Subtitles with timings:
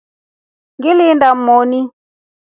[0.77, 1.79] Ngilinda moni.